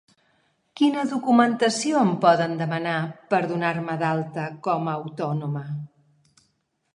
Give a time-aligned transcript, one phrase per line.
[0.79, 2.95] Quina documentació em poden demanar
[3.35, 5.65] per donar-me d'alta com a autònoma?